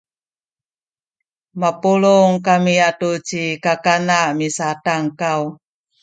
[1.59, 5.41] mapulung kami atu ci kakana misatankaw